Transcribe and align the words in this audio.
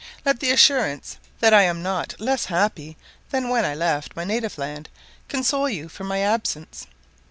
Let 0.25 0.39
the 0.39 0.49
assurance 0.49 1.17
that 1.41 1.53
I 1.53 1.61
am 1.61 1.83
not 1.83 2.19
less 2.19 2.45
happy 2.45 2.97
than 3.29 3.49
when 3.49 3.63
I 3.65 3.75
left 3.75 4.15
my 4.15 4.23
native 4.23 4.57
land, 4.57 4.89
console 5.29 5.69
you 5.69 5.89
for 5.89 6.03
my 6.05 6.21
absence. 6.21 6.87